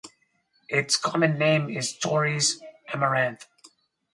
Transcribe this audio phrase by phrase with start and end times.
[0.67, 2.59] Its common name is Torrey's
[2.91, 3.45] Amaranth.